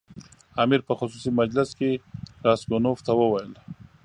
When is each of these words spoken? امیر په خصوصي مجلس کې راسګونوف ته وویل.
امیر 0.63 0.81
په 0.87 0.93
خصوصي 0.99 1.31
مجلس 1.41 1.69
کې 1.79 1.89
راسګونوف 2.45 2.99
ته 3.05 3.11
وویل. 3.19 3.51